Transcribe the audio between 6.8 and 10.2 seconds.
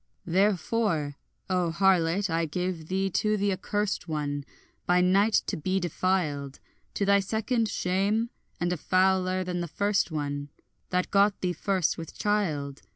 To thy second shame, and a fouler than the first